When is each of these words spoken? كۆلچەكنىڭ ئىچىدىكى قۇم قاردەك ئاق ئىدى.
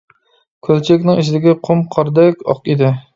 كۆلچەكنىڭ 0.67 1.21
ئىچىدىكى 1.23 1.53
قۇم 1.67 1.83
قاردەك 1.97 2.41
ئاق 2.47 2.65
ئىدى. 2.73 2.91